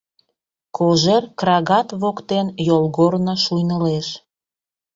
Кожер 0.77 1.23
крагат 1.39 1.87
воктен 2.01 2.47
йолгорно 2.67 3.33
шуйнылеш. 3.43 4.07